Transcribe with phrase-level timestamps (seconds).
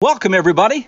[0.00, 0.86] Welcome, everybody,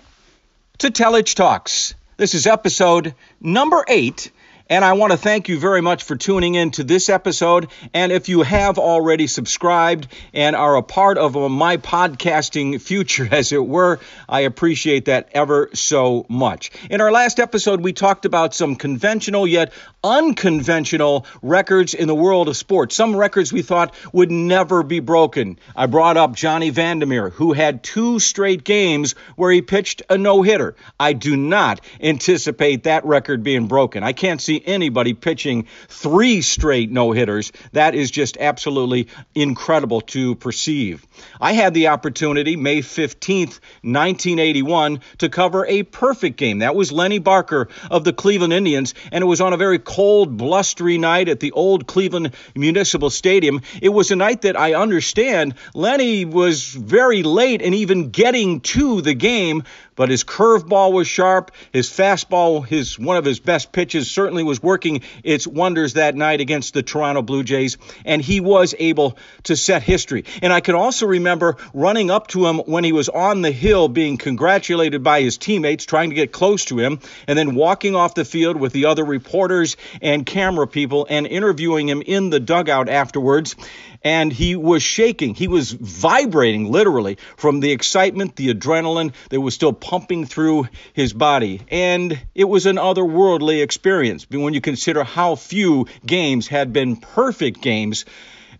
[0.77, 1.95] to Telich Talks.
[2.15, 4.31] This is episode number eight
[4.71, 7.67] and I want to thank you very much for tuning in to this episode.
[7.93, 13.51] And if you have already subscribed and are a part of my podcasting future, as
[13.51, 13.99] it were,
[14.29, 16.71] I appreciate that ever so much.
[16.89, 19.73] In our last episode, we talked about some conventional yet
[20.03, 22.95] unconventional records in the world of sports.
[22.95, 25.59] Some records we thought would never be broken.
[25.75, 30.17] I brought up Johnny Vander Meer, who had two straight games where he pitched a
[30.17, 30.75] no hitter.
[30.99, 34.01] I do not anticipate that record being broken.
[34.01, 37.51] I can't see anybody pitching three straight no hitters.
[37.73, 41.05] That is just absolutely incredible to perceive.
[41.39, 46.59] I had the opportunity, May 15th, 1981, to cover a perfect game.
[46.59, 50.37] That was Lenny Barker of the Cleveland Indians, and it was on a very cold,
[50.37, 53.61] blustery night at the old Cleveland Municipal Stadium.
[53.81, 59.01] It was a night that I understand Lenny was very late in even getting to
[59.01, 59.63] the game
[60.01, 61.51] but his curveball was sharp.
[61.71, 66.41] His fastball, his one of his best pitches, certainly was working its wonders that night
[66.41, 70.25] against the Toronto Blue Jays, and he was able to set history.
[70.41, 73.87] And I can also remember running up to him when he was on the hill,
[73.87, 78.15] being congratulated by his teammates, trying to get close to him, and then walking off
[78.15, 82.89] the field with the other reporters and camera people and interviewing him in the dugout
[82.89, 83.55] afterwards
[84.03, 85.35] and he was shaking.
[85.35, 91.13] He was vibrating literally from the excitement, the adrenaline that was still pumping through his
[91.13, 91.61] body.
[91.69, 97.61] And it was an otherworldly experience when you consider how few games had been perfect
[97.61, 98.05] games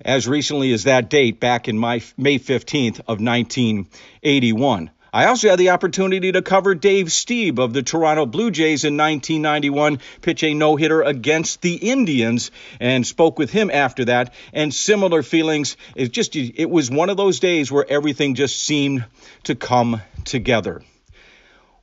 [0.04, 4.92] as recently as that date back in my, May 15th of 1981.
[5.14, 8.96] I also had the opportunity to cover Dave Stieb of the Toronto Blue Jays in
[8.96, 14.34] 1991, pitch a no hitter against the Indians, and spoke with him after that.
[14.54, 15.76] And similar feelings.
[15.98, 19.04] It just it was one of those days where everything just seemed
[19.44, 20.82] to come together.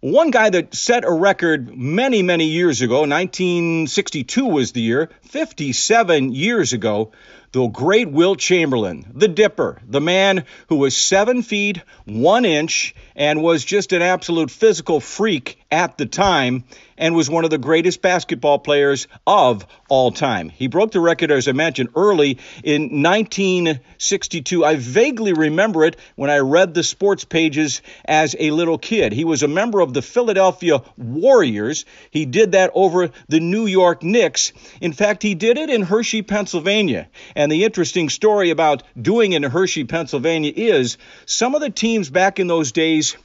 [0.00, 6.32] One guy that set a record many, many years ago, 1962 was the year, 57
[6.32, 7.10] years ago,
[7.52, 13.42] the great Wilt Chamberlain, the Dipper, the man who was seven feet, one inch, and
[13.42, 16.64] was just an absolute physical freak at the time
[16.98, 20.48] and was one of the greatest basketball players of all time.
[20.48, 24.64] He broke the record, as I mentioned, early in 1962.
[24.64, 29.12] I vaguely remember it when I read the sports pages as a little kid.
[29.12, 31.84] He was a member of the Philadelphia Warriors.
[32.10, 34.52] He did that over the New York Knicks.
[34.80, 37.08] In fact, he did it in Hershey, Pennsylvania.
[37.38, 42.40] And the interesting story about doing in Hershey, Pennsylvania is some of the teams back
[42.40, 43.16] in those days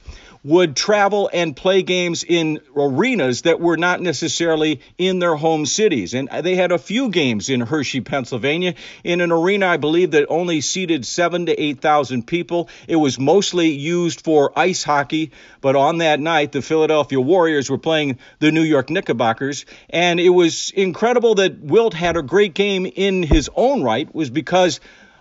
[0.44, 6.12] would travel and play games in arenas that were not necessarily in their home cities.
[6.12, 10.26] And they had a few games in Hershey, Pennsylvania, in an arena, I believe, that
[10.28, 12.68] only seated seven to 8,000 people.
[12.86, 15.32] It was mostly used for ice hockey,
[15.62, 19.64] but on that night, the Philadelphia Warriors were playing the New York Knickerbockers.
[19.88, 24.28] And it was incredible that Wilt had a great game in his own right, was
[24.28, 24.80] because,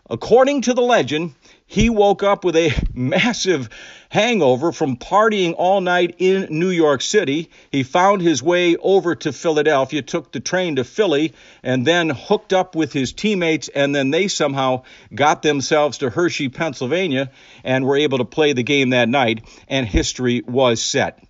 [0.09, 1.33] according to the legend,
[1.73, 3.67] he woke up with a massive
[4.09, 7.49] hangover from partying all night in New York City.
[7.71, 12.53] He found his way over to Philadelphia, took the train to Philly, and then hooked
[12.53, 13.69] up with his teammates.
[13.69, 14.83] And then they somehow
[15.15, 17.31] got themselves to Hershey, Pennsylvania,
[17.63, 19.43] and were able to play the game that night.
[19.67, 21.23] And history was set.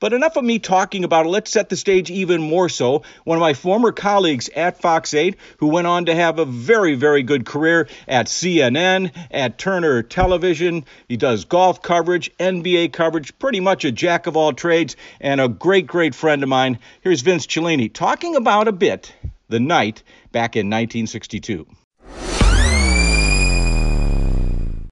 [0.00, 1.28] But enough of me talking about it.
[1.28, 3.02] Let's set the stage even more so.
[3.24, 6.94] One of my former colleagues at Fox 8, who went on to have a very,
[6.94, 10.86] very good career at CNN, at Turner Television.
[11.06, 15.48] He does golf coverage, NBA coverage, pretty much a jack of all trades, and a
[15.48, 16.78] great, great friend of mine.
[17.02, 19.12] Here's Vince Cellini talking about a bit
[19.50, 20.02] the night
[20.32, 21.66] back in 1962.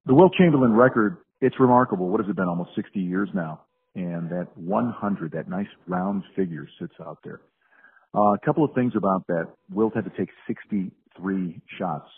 [0.05, 2.09] The Wilt Chamberlain record, it's remarkable.
[2.09, 2.47] What has it been?
[2.47, 3.61] Almost 60 years now
[3.95, 7.41] and that 100, that nice round figure sits out there.
[8.15, 9.47] Uh, a couple of things about that.
[9.71, 12.09] Wilt had to take 63 shots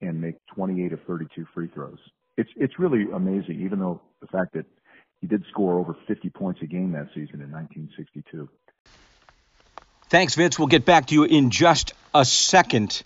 [0.00, 1.98] and make 28 of 32 free throws.
[2.36, 4.66] It's it's really amazing, even though the fact that
[5.20, 8.48] he did score over 50 points a game that season in 1962.
[10.08, 10.58] Thanks, Vince.
[10.58, 13.02] We'll get back to you in just a second.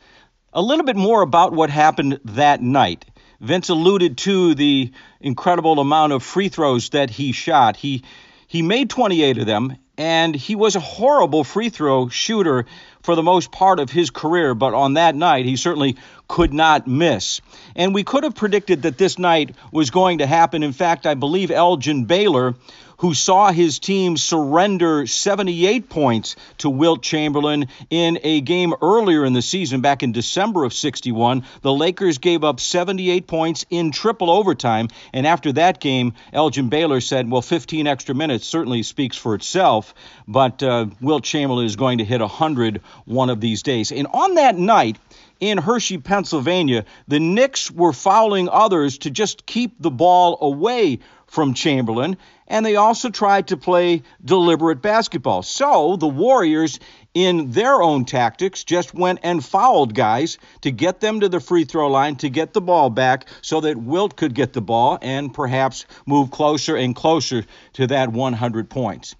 [0.53, 3.05] A little bit more about what happened that night.
[3.41, 7.77] Vince alluded to the incredible amount of free throws that he shot.
[7.77, 8.05] He
[8.47, 12.67] he made 28 of them, and he was a horrible free throw shooter
[13.03, 14.55] for the most part of his career.
[14.55, 15.97] But on that night, he certainly
[16.31, 17.41] could not miss.
[17.75, 20.62] And we could have predicted that this night was going to happen.
[20.62, 22.55] In fact, I believe Elgin Baylor
[22.99, 29.32] who saw his team surrender 78 points to Wilt Chamberlain in a game earlier in
[29.32, 31.44] the season, back in December of 61.
[31.62, 34.88] The Lakers gave up 78 points in triple overtime.
[35.15, 39.94] And after that game, Elgin Baylor said, well, 15 extra minutes certainly speaks for itself,
[40.29, 43.93] but uh, Wilt Chamberlain is going to hit 100 one of these days.
[43.93, 44.99] And on that night,
[45.41, 51.55] in Hershey, Pennsylvania, the Knicks were fouling others to just keep the ball away from
[51.55, 52.17] Chamberlain,
[52.49, 55.43] and they also tried to play deliberate basketball.
[55.43, 56.81] So the Warriors,
[57.15, 61.65] in their own tactics, just went and fouled guys to get them to the free
[61.65, 65.33] throw line to get the ball back so that Wilt could get the ball and
[65.33, 67.45] perhaps move closer and closer
[67.75, 69.15] to that 100 points.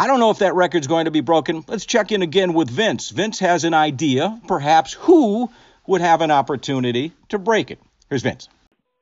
[0.00, 1.64] I don't know if that record's going to be broken.
[1.66, 3.10] Let's check in again with Vince.
[3.10, 5.50] Vince has an idea, perhaps who
[5.88, 7.80] would have an opportunity to break it.
[8.08, 8.48] Here's Vince.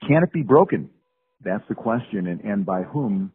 [0.09, 0.89] Can it be broken?
[1.45, 3.31] That's the question, and, and by whom?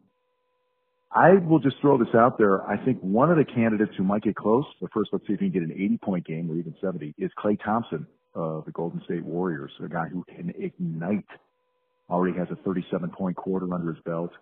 [1.12, 2.66] I will just throw this out there.
[2.66, 5.38] I think one of the candidates who might get close, but first let's see if
[5.38, 8.72] he can get an 80 point game or even 70, is Klay Thompson of the
[8.72, 11.26] Golden State Warriors, a guy who can ignite.
[12.10, 14.32] Already has a 37 point quarter under his belt,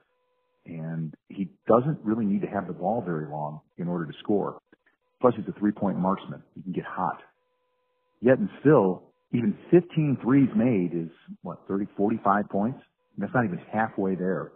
[0.67, 4.61] and he doesn't really need to have the ball very long in order to score.
[5.21, 6.43] Plus, he's a three point marksman.
[6.55, 7.21] He can get hot.
[8.21, 9.03] Yet and still,
[9.33, 11.11] even 15 threes made is
[11.43, 12.81] what, 30, 45 points?
[13.19, 14.53] That's not even halfway there.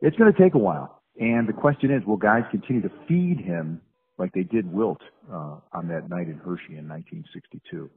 [0.00, 1.02] It's going to take a while.
[1.18, 3.80] And the question is, will guys continue to feed him
[4.18, 5.00] like they did Wilt
[5.30, 7.90] uh, on that night in Hershey in 1962?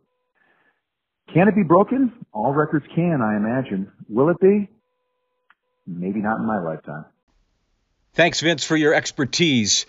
[1.34, 2.12] Can it be broken?
[2.34, 3.92] All records can, I imagine.
[4.10, 4.70] Will it be?
[5.86, 7.06] Maybe not in my lifetime.
[8.14, 9.86] Thanks, Vince, for your expertise.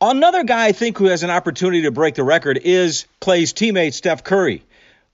[0.00, 3.92] Another guy I think who has an opportunity to break the record is Klay's teammate
[3.92, 4.64] Steph Curry.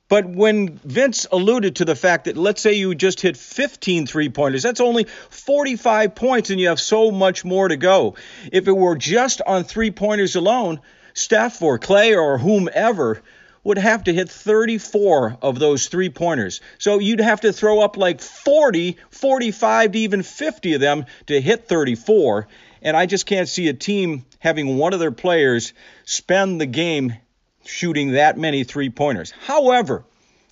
[0.08, 4.28] But when Vince alluded to the fact that let's say you just hit 15 three
[4.28, 8.14] pointers, that's only 45 points and you have so much more to go.
[8.52, 10.80] If it were just on three pointers alone,
[11.14, 13.20] Steph or Clay or whomever
[13.66, 16.60] would have to hit 34 of those three pointers.
[16.78, 21.40] So you'd have to throw up like 40, 45 to even 50 of them to
[21.40, 22.46] hit 34.
[22.82, 25.72] And I just can't see a team having one of their players
[26.04, 27.14] spend the game
[27.64, 29.32] shooting that many three pointers.
[29.32, 30.04] However,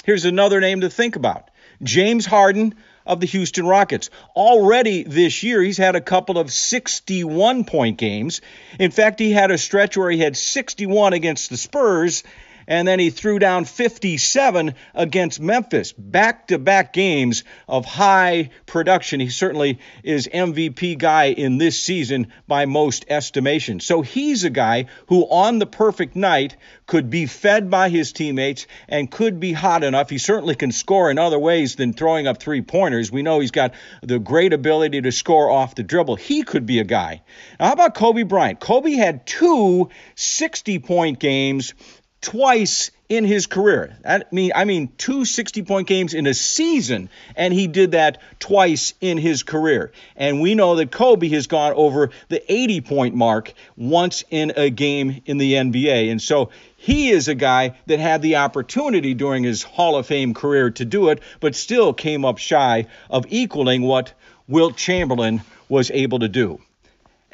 [0.05, 1.51] here's another name to think about
[1.85, 2.75] James Harden
[3.07, 4.11] of the Houston Rockets.
[4.35, 8.41] Already this year, he's had a couple of 61 point games.
[8.81, 12.25] In fact, he had a stretch where he had 61 against the Spurs
[12.67, 15.93] and then he threw down 57 against Memphis.
[15.93, 19.21] Back to back games of high production.
[19.21, 23.85] He certainly is MVP guy in this season by most estimations.
[23.85, 26.57] So he's a guy who, on the perfect night,
[26.87, 30.11] could be fed by his teammates and could be hot enough.
[30.11, 33.11] He certainly can score in other ways than throwing up three pointers.
[33.11, 36.17] We know he's got the great ability to score off the dribble.
[36.17, 37.23] He could be a guy.
[37.59, 38.61] Now, how about Kobe Bryant?
[38.61, 41.75] Kobe had two 60 point games
[42.25, 43.97] twice in his career.
[44.05, 48.19] I mean, I mean, two 60 point games in a season, and he did that
[48.41, 49.93] twice in his career.
[50.17, 54.71] And we know that Kobe has gone over the 80 point mark once in a
[54.71, 56.11] game in the NBA.
[56.11, 56.49] And so
[56.79, 60.85] he is a guy that had the opportunity during his Hall of Fame career to
[60.87, 64.15] do it, but still came up shy of equaling what
[64.49, 66.59] Wilt Chamberlain was able to do.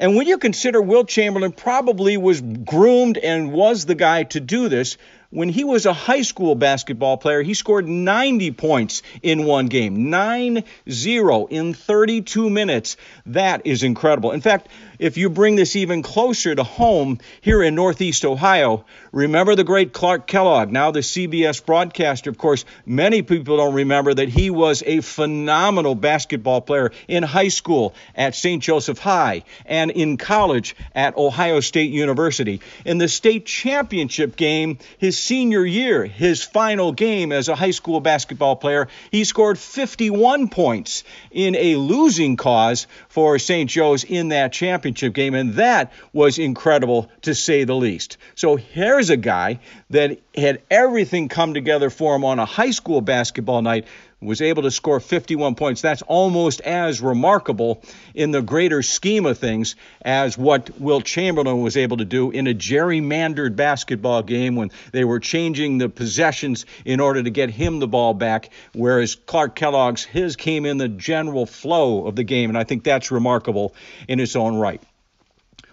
[0.01, 4.67] And when you consider Will Chamberlain probably was groomed and was the guy to do
[4.67, 4.97] this,
[5.31, 10.09] when he was a high school basketball player, he scored 90 points in one game,
[10.09, 12.97] 9 0 in 32 minutes.
[13.25, 14.31] That is incredible.
[14.31, 14.67] In fact,
[14.99, 19.93] if you bring this even closer to home here in Northeast Ohio, remember the great
[19.93, 22.29] Clark Kellogg, now the CBS broadcaster.
[22.29, 27.47] Of course, many people don't remember that he was a phenomenal basketball player in high
[27.47, 28.61] school at St.
[28.61, 32.59] Joseph High and in college at Ohio State University.
[32.85, 37.99] In the state championship game, his senior year, his final game as a high school
[37.99, 43.69] basketball player, he scored 51 points in a losing cause for St.
[43.69, 48.17] Joe's in that championship game, and that was incredible to say the least.
[48.35, 49.59] So here's a guy
[49.89, 53.85] that had everything come together for him on a high school basketball night
[54.21, 55.81] was able to score 51 points.
[55.81, 57.81] That's almost as remarkable
[58.13, 62.45] in the greater scheme of things as what Wilt Chamberlain was able to do in
[62.47, 67.79] a gerrymandered basketball game when they were changing the possessions in order to get him
[67.79, 72.49] the ball back, whereas Clark Kellogg's, his came in the general flow of the game.
[72.49, 73.73] And I think that's remarkable
[74.07, 74.81] in its own right.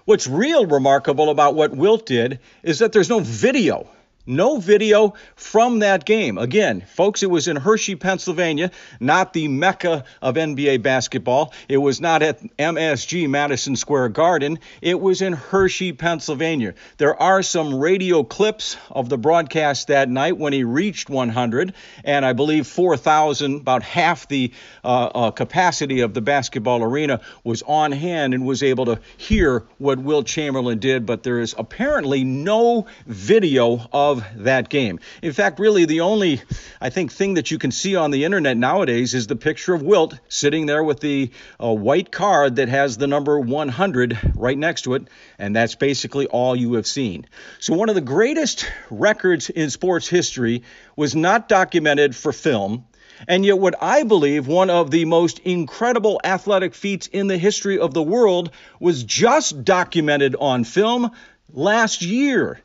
[0.06, 3.86] What's real remarkable about what Wilt did is that there's no video
[4.28, 6.36] No video from that game.
[6.36, 8.70] Again, folks, it was in Hershey, Pennsylvania,
[9.00, 11.54] not the mecca of NBA basketball.
[11.66, 14.58] It was not at MSG, Madison Square Garden.
[14.82, 16.74] It was in Hershey, Pennsylvania.
[16.98, 21.72] There are some radio clips of the broadcast that night when he reached 100,
[22.04, 24.52] and I believe 4,000, about half the
[24.84, 29.64] uh, uh, capacity of the basketball arena, was on hand and was able to hear
[29.78, 31.06] what Will Chamberlain did.
[31.06, 35.00] But there is apparently no video of of that game.
[35.22, 36.42] In fact, really the only,
[36.80, 39.82] I think, thing that you can see on the internet nowadays is the picture of
[39.82, 41.30] Wilt sitting there with the
[41.62, 45.08] uh, white card that has the number 100 right next to it,
[45.38, 47.26] and that's basically all you have seen.
[47.60, 50.62] So, one of the greatest records in sports history
[50.96, 52.84] was not documented for film.
[53.26, 57.78] And yet, what I believe one of the most incredible athletic feats in the history
[57.78, 61.10] of the world was just documented on film
[61.52, 62.60] last year.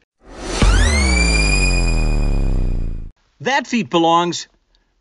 [3.44, 4.48] That feat belongs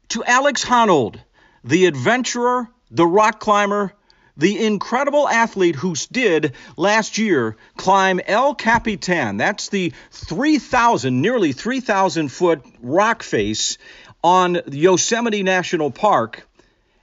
[0.09, 1.21] to Alex Honnold,
[1.63, 3.93] the adventurer, the rock climber,
[4.37, 9.37] the incredible athlete who did last year climb El Capitan.
[9.37, 13.79] That's the 3,000, nearly 3,000 foot rock face
[14.25, 16.45] on Yosemite National Park.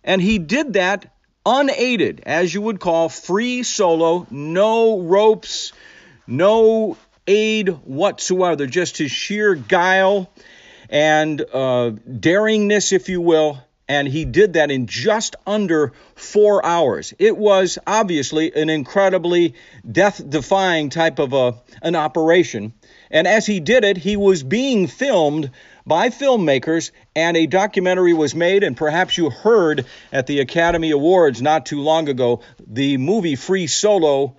[0.03, 1.15] And he did that
[1.45, 5.71] unaided, as you would call free solo, no ropes,
[6.27, 10.29] no aid whatsoever, just his sheer guile
[10.89, 13.59] and uh, daringness, if you will.
[13.87, 17.15] And he did that in just under four hours.
[17.17, 19.55] It was obviously an incredibly
[19.91, 22.73] death defying type of a, an operation.
[23.09, 25.49] And as he did it, he was being filmed
[25.87, 28.63] by filmmakers, and a documentary was made.
[28.63, 33.65] And perhaps you heard at the Academy Awards not too long ago the movie Free
[33.65, 34.35] Solo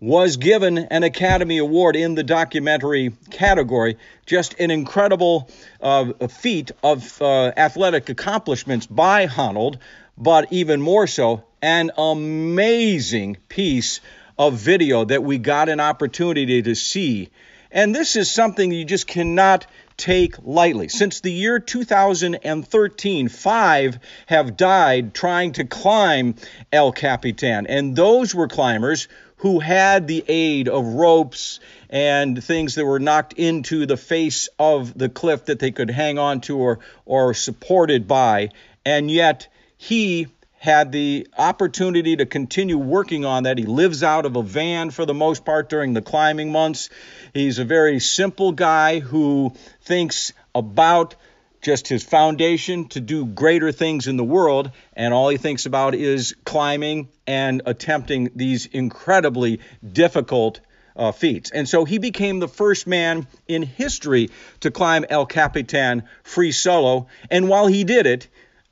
[0.00, 3.98] was given an Academy Award in the documentary category.
[4.24, 9.76] Just an incredible uh, feat of uh, athletic accomplishments by Honnold,
[10.16, 14.00] but even more so, an amazing piece
[14.38, 17.28] of video that we got an opportunity to see.
[17.70, 19.66] And this is something you just cannot
[19.98, 20.88] take lightly.
[20.88, 26.36] Since the year 2013, five have died trying to climb
[26.72, 29.08] El Capitan, and those were climbers
[29.40, 34.96] who had the aid of ropes and things that were knocked into the face of
[34.96, 38.50] the cliff that they could hang on to or, or supported by.
[38.84, 40.26] And yet he
[40.58, 43.56] had the opportunity to continue working on that.
[43.56, 46.90] He lives out of a van for the most part during the climbing months.
[47.32, 51.14] He's a very simple guy who thinks about
[51.60, 55.94] just his foundation to do greater things in the world, and all he thinks about
[55.94, 59.60] is climbing and attempting these incredibly
[59.92, 60.60] difficult
[60.96, 61.50] uh, feats.
[61.50, 67.08] And so he became the first man in history to climb El Capitan free solo.
[67.30, 68.28] And while he did it,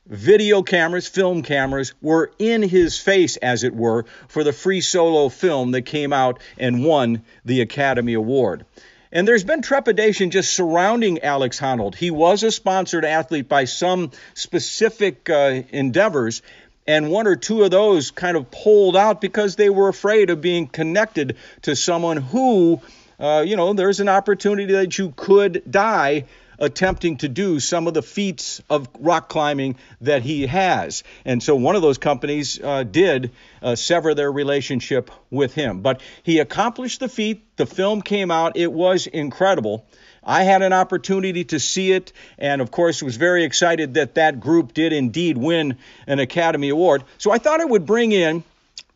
[0.07, 5.29] video cameras, film cameras were in his face, as it were, for the free solo
[5.29, 8.65] film that came out and won the Academy Award.
[9.11, 11.95] And there's been trepidation just surrounding Alex Honnold.
[11.95, 16.43] He was a sponsored athlete by some specific uh, endeavors,
[16.87, 20.41] and one or two of those kind of pulled out because they were afraid of
[20.41, 22.81] being connected to someone who,
[23.19, 26.25] uh, you know, there's an opportunity that you could die
[26.59, 31.05] attempting to do some of the feats of rock climbing that he has.
[31.25, 35.81] And so one of those companies uh, did uh, sever their relationship with him.
[35.81, 37.57] But he accomplished the feat.
[37.57, 38.57] The film came out.
[38.57, 39.87] It was incredible.
[40.23, 44.41] I had an opportunity to see it, and of course, was very excited that that
[44.41, 47.05] group did indeed win an Academy Award.
[47.17, 48.45] So I thought I would bring in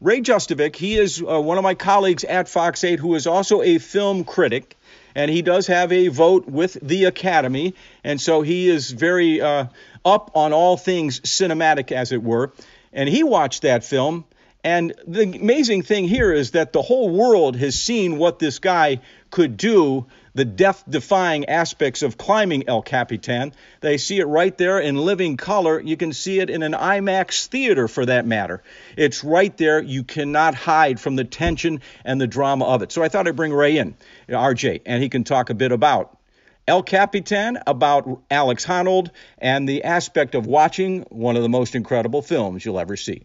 [0.02, 0.74] Ray Justovic.
[0.74, 4.24] He is uh, one of my colleagues at Fox 8 who is also a film
[4.24, 4.76] critic
[5.14, 9.66] and he does have a vote with the Academy, and so he is very uh,
[10.04, 12.52] up on all things cinematic, as it were.
[12.92, 14.24] And he watched that film,
[14.64, 19.00] and the amazing thing here is that the whole world has seen what this guy
[19.30, 23.52] could do the death defying aspects of climbing El Capitan.
[23.80, 25.80] They see it right there in living color.
[25.80, 28.62] You can see it in an IMAX theater for that matter.
[28.96, 29.82] It's right there.
[29.82, 32.92] You cannot hide from the tension and the drama of it.
[32.92, 33.94] So I thought I'd bring Ray in,
[34.28, 36.18] RJ, and he can talk a bit about
[36.66, 42.22] El Capitan, about Alex Honnold, and the aspect of watching one of the most incredible
[42.22, 43.22] films you'll ever see.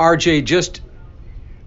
[0.00, 0.80] RJ, just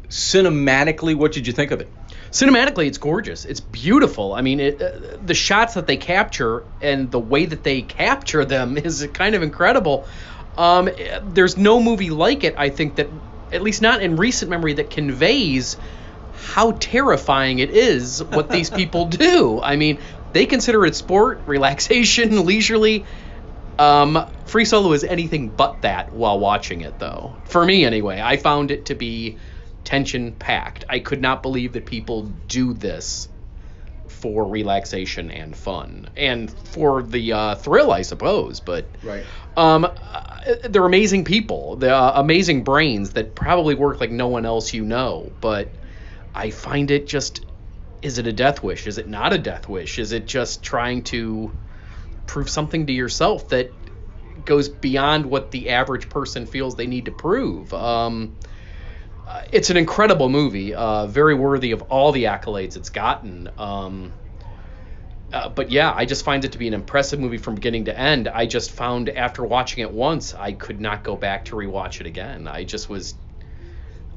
[0.09, 1.89] cinematically, what did you think of it?
[2.31, 3.45] Cinematically it's gorgeous.
[3.45, 4.33] It's beautiful.
[4.33, 8.45] I mean it, uh, the shots that they capture and the way that they capture
[8.45, 10.07] them is kind of incredible.
[10.57, 10.89] Um,
[11.21, 13.09] there's no movie like it i think that
[13.51, 15.75] at least not in recent memory that conveys
[16.31, 19.61] how terrifying it is what these people do.
[19.61, 19.99] I mean
[20.35, 23.05] they consider it sport, relaxation, leisurely.
[23.79, 27.35] Um, Free Solo is anything but that while watching it, though.
[27.45, 29.37] For me, anyway, I found it to be
[29.85, 30.83] tension packed.
[30.89, 33.29] I could not believe that people do this
[34.07, 38.59] for relaxation and fun and for the uh, thrill, I suppose.
[38.59, 39.25] But Right.
[39.55, 39.91] um, uh,
[40.69, 41.77] they're amazing people.
[41.77, 45.31] They're uh, amazing brains that probably work like no one else you know.
[45.41, 45.73] But
[46.33, 47.45] I find it just
[48.01, 48.85] is it a death wish?
[48.85, 49.97] Is it not a death wish?
[49.97, 51.51] Is it just trying to
[52.27, 53.71] prove something to yourself that
[54.43, 57.73] goes beyond what the average person feels they need to prove?
[57.73, 58.35] Um,
[59.51, 63.49] it's an incredible movie, uh, very worthy of all the accolades it's gotten.
[63.57, 64.13] Um,
[65.33, 67.97] uh, but yeah, I just find it to be an impressive movie from beginning to
[67.99, 68.27] end.
[68.27, 72.07] I just found after watching it once, I could not go back to rewatch it
[72.07, 72.47] again.
[72.47, 73.15] I just was,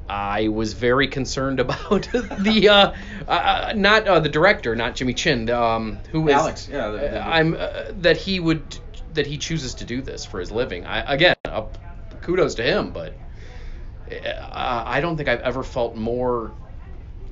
[0.07, 2.07] I was very concerned about
[2.39, 2.91] the, uh,
[3.27, 7.19] uh, not uh, the director, not Jimmy Chin, um, who is Alex, yeah, the- the-
[7.19, 7.69] I'm uh,
[8.01, 8.77] that he would
[9.15, 10.85] that he chooses to do this for his living.
[10.85, 11.63] I, again, uh,
[12.21, 13.17] kudos to him, but
[14.51, 16.51] I don't think I've ever felt more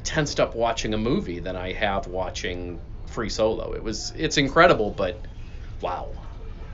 [0.04, 3.74] tensed up watching a movie than I have watching Free Solo.
[3.74, 5.22] It was it's incredible, but
[5.82, 6.08] wow.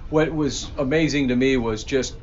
[0.09, 2.15] What was amazing to me was just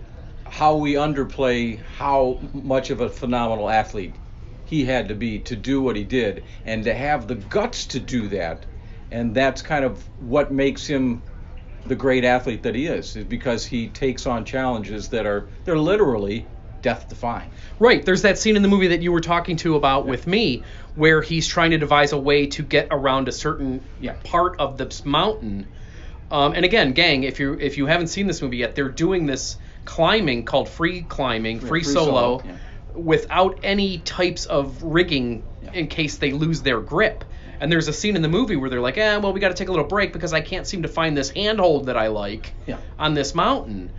[0.45, 4.15] how we underplay how much of a phenomenal athlete
[4.67, 7.99] he had to be to do what he did and to have the guts to
[7.99, 8.65] do that.
[9.11, 11.23] And that's kind of what makes him
[11.87, 15.79] the great athlete that he is, is because he takes on challenges that are they're
[15.79, 16.47] literally
[16.83, 17.51] death defying.
[17.79, 20.63] Right, there's that scene in the movie that you were talking to about with me
[20.95, 24.15] where he's trying to devise a way to get around a certain Yeah.
[24.25, 25.67] part of this mountain.
[26.31, 29.27] Um, and again, gang, if you if you haven't seen this movie yet, they're doing
[29.27, 32.07] this climbing called free climbing, free, free solo,
[32.39, 32.53] solo, yeah.
[32.95, 35.73] without any types of rigging Yeah.
[35.73, 37.25] in case they lose their grip.
[37.61, 39.55] And there's a scene in the movie where they're like, eh, well, we got to
[39.55, 42.55] take a little break because I can't seem to find this handhold that I like
[42.67, 42.79] Yeah.
[42.99, 43.91] on this mountain.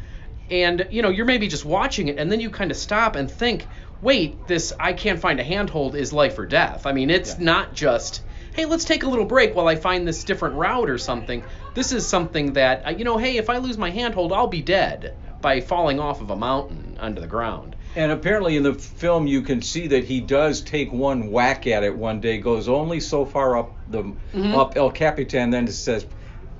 [0.51, 3.31] And you know, you're maybe just watching it, and then you kind of stop and
[3.31, 3.65] think,
[4.01, 6.85] wait, this I can't find a handhold is life or death.
[6.85, 7.45] I mean, it's Yeah.
[7.45, 8.21] not just,
[8.53, 11.43] hey, let's take a little break while I find this different route or something.
[11.73, 14.61] This is something that, uh, you know, hey, if I lose my handhold, I'll be
[14.61, 17.75] dead by falling off of a mountain onto the ground.
[17.95, 21.83] And apparently in the film you can see that he does take one whack at
[21.83, 24.53] it one day, goes only so far up the Mhm.
[24.53, 26.05] up El Capitan, then says,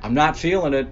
[0.02, 0.88] "I'm not feeling it,"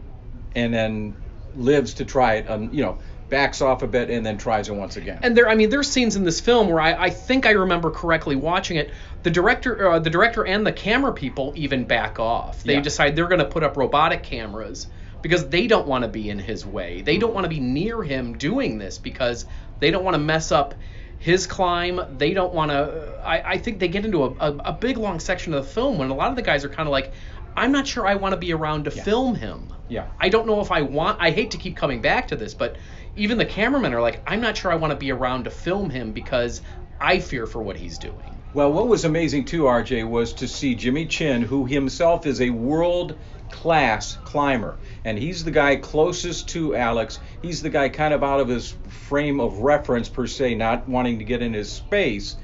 [0.54, 1.16] and then
[1.60, 2.50] lives to try it.
[2.50, 5.20] Um, you know, backs off a bit and then tries it once again.
[5.22, 7.92] And there, I mean, there's scenes in this film where I, I think I remember
[7.92, 8.92] correctly watching it.
[9.22, 12.64] The director, uh, the director, and the camera people even back off.
[12.64, 12.82] They Yeah.
[12.82, 14.88] decide they're going to put up robotic cameras
[15.22, 17.02] because they don't want to be in his way.
[17.02, 19.46] They don't want to be near him doing this because
[19.80, 20.74] they don't want to mess up
[21.20, 22.00] his climb.
[22.18, 23.20] They don't want to.
[23.24, 25.98] I, I think they get into a, a, a big long section of the film
[25.98, 27.12] when a lot of the guys are kind of like,
[27.56, 29.04] I'm not sure I want to be around to Yeah.
[29.04, 29.74] film him.
[29.88, 30.06] Yeah.
[30.20, 31.18] I don't know if I want.
[31.22, 32.78] I hate to keep coming back to this, but
[33.16, 35.90] even the cameramen are like, I'm not sure I want to be around to film
[35.90, 36.62] him because
[37.02, 38.36] I fear for what he's doing.
[38.54, 42.50] Well, what was amazing too, RJ, was to see Jimmy Chin, who himself is a
[42.50, 43.16] world
[43.52, 44.78] class climber.
[45.06, 47.20] And he's the guy closest to Alex.
[47.42, 51.20] He's the guy kind of out of his frame of reference, per se, not wanting
[51.20, 52.38] to get in his space.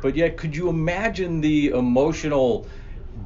[0.00, 2.66] But yet, could you imagine the emotional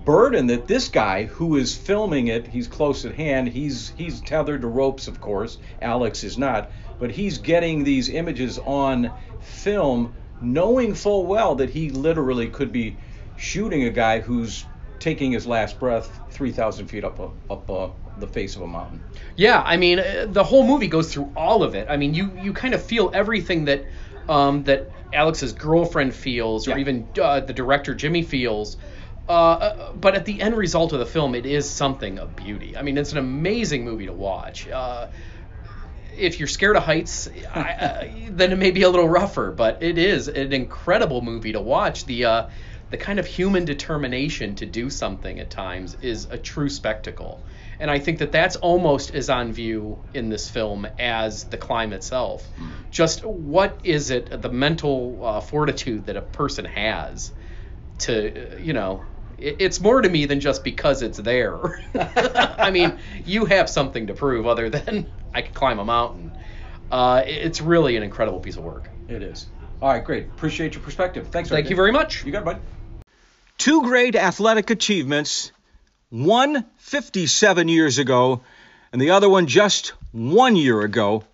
[0.07, 4.63] burden that this guy who is filming it he's close at hand he's he's tethered
[4.63, 10.95] to ropes of course alex is not but he's getting these images on film knowing
[10.95, 12.97] full well that he literally could be
[13.37, 14.65] shooting a guy who's
[15.01, 17.89] taking his last breath 3000 feet up a, up uh
[18.19, 18.99] the face of a mountain
[19.37, 21.87] Yeah, I mean, uh, the whole movie goes through all of it.
[21.91, 23.85] I mean, you you kind of feel everything that
[24.27, 26.79] um, that Alex's girlfriend feels, or Yeah.
[26.79, 28.79] even uh, the director Jimmy feels.
[29.29, 32.77] Uh, Uh, but at the end result of the film, it is something of beauty.
[32.77, 34.69] I mean, it's an amazing movie to watch.
[34.69, 35.09] Uh,
[36.17, 39.83] if you're scared of heights, I, uh, then it may be a little rougher, but
[39.83, 42.05] it is an incredible movie to watch.
[42.07, 42.47] The uh,
[42.91, 47.45] the kind of human determination to do something at times is a true spectacle,
[47.81, 51.93] and I think that that's almost as on view in this film as the climb
[51.93, 52.47] itself.
[52.93, 57.33] Just what is it, the mental fortitude that a person has
[57.99, 59.03] to, you know,
[59.39, 61.81] it's more to me than just because it's there.
[61.95, 66.33] I mean, you have something to prove other than I can climb a mountain.
[66.91, 68.89] Uh, it's really an incredible piece of work.
[69.09, 69.47] it is
[69.83, 71.71] all right great appreciate your perspective thanks Thank RJ.
[71.71, 72.25] you very much.
[72.25, 72.61] You got it, bud.
[73.59, 75.51] Two great athletic achievements,
[76.11, 78.41] one 57 years ago,
[78.93, 81.25] and the other one just one year ago.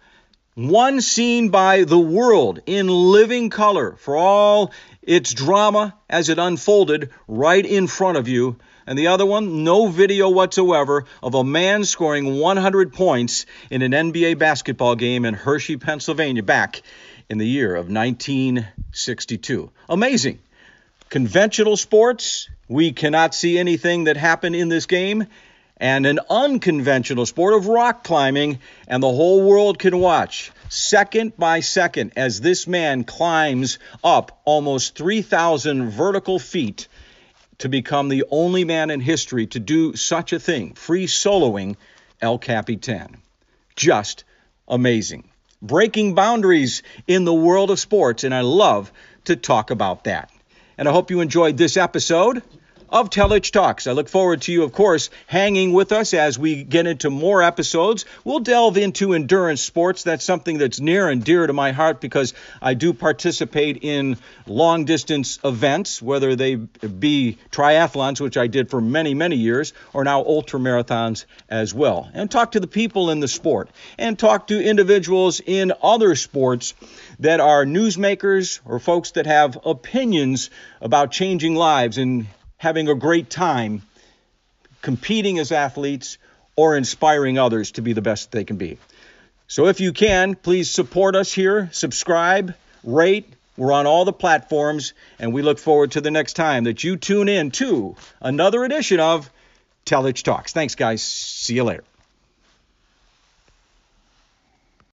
[0.55, 7.09] One seen by the world in living color for all its drama as it unfolded
[7.27, 8.57] right in front of you.
[8.87, 13.93] And the other one, no video whatsoever of a man scoring 100 points in an
[13.93, 16.83] NBA basketball game in Hershey, Pennsylvania, back
[17.31, 19.71] in the year of 1962.
[19.89, 20.39] Amazing.
[21.09, 25.29] Conventional sports, we cannot see anything that happened in this game
[25.83, 31.59] and an unconventional sport of rock climbing, and the whole world can watch second by
[31.59, 36.87] second as this man climbs up almost 3,000 vertical feet
[37.59, 41.75] to become the only man in history to do such a thing, free soloing
[42.21, 43.17] El Capitan.
[43.75, 44.23] Just
[44.69, 45.29] amazing.
[45.61, 48.93] Breaking boundaries in the world of sports, and I love
[49.25, 50.31] to talk about that.
[50.79, 52.41] And I hope you enjoyed this episode
[52.93, 53.87] of Telich Talks.
[53.87, 57.43] I look forward to you, of course, hanging with us as we get into more
[57.43, 58.05] episodes.
[58.23, 60.03] We'll delve into endurance sports.
[60.03, 64.85] That's something that's near and dear to my heart because I do participate in long
[64.85, 70.21] distance events, whether they be triathlons, which I did for many, many years, or now
[70.23, 72.11] ultra marathons as well.
[72.13, 76.75] And talk to the people in the sport and talk to individuals in other sports
[77.21, 80.51] that are newsmakers or folks that have opinions
[80.83, 82.27] about changing lives and
[82.63, 83.83] having a great time
[84.83, 86.17] competing as athletes
[86.55, 88.79] or inspiring others to be the best they can be.
[89.49, 93.27] So if you can, please support us here, subscribe, rate.
[93.57, 96.97] We're on all the platforms, and we look forward to the next time that you
[96.97, 99.29] tune in to another edition of
[99.85, 100.53] Telich Talks.
[100.53, 101.03] Thanks, guys.
[101.03, 101.83] See you later.